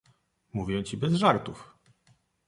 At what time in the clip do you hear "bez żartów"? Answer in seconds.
0.97-1.75